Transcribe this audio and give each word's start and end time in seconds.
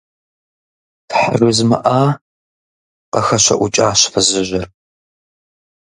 –Тхьэ, 1.09 1.31
жызмыӀа!– 1.39 2.01
къыхэщэӀукӀащ 3.13 3.99
фызыжьыр. 4.11 4.67